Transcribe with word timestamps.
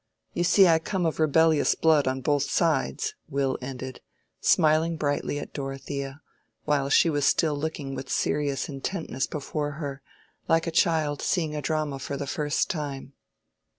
You 0.33 0.43
see 0.43 0.65
I 0.67 0.79
come 0.79 1.05
of 1.05 1.19
rebellious 1.19 1.75
blood 1.75 2.07
on 2.07 2.21
both 2.21 2.41
sides," 2.49 3.13
Will 3.29 3.55
ended, 3.61 4.01
smiling 4.39 4.97
brightly 4.97 5.37
at 5.37 5.53
Dorothea, 5.53 6.21
while 6.65 6.89
she 6.89 7.07
was 7.07 7.23
still 7.23 7.53
looking 7.55 7.93
with 7.93 8.09
serious 8.09 8.67
intentness 8.67 9.27
before 9.27 9.73
her, 9.73 10.01
like 10.47 10.65
a 10.65 10.71
child 10.71 11.21
seeing 11.21 11.55
a 11.55 11.61
drama 11.61 11.99
for 11.99 12.17
the 12.17 12.25
first 12.25 12.67
time. 12.67 13.13